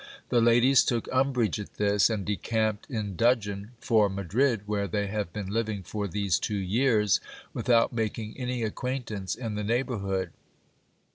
[0.29, 5.31] The ladies took umbrage at this, and decamped in dudgeon for Madrid, where they have
[5.31, 7.19] been living for these two years,
[7.53, 10.31] without making any acquaintance in the neighbourhood.